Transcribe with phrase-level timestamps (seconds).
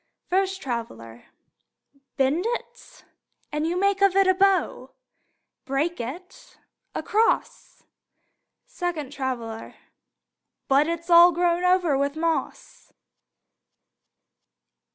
[0.25, 1.25] First Traveler:
[2.17, 3.05] Bend it,
[3.51, 4.95] and you make of it a bow.
[5.63, 6.57] Break it,
[6.95, 7.83] a cross.
[8.65, 9.75] Second Traveler:
[10.67, 12.91] But it's all grown over with moss!